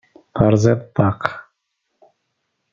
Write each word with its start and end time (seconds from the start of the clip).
Terẓiḍ 0.35 0.79
ṭṭaq. 0.87 1.21